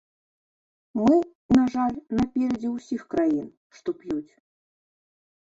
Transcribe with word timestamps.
Мы, 1.03 1.17
на 1.57 1.65
жаль, 1.73 1.93
наперадзе 2.21 2.73
ўсіх 2.77 3.01
краін, 3.13 3.45
што 3.79 3.89
п'юць. 4.01 4.33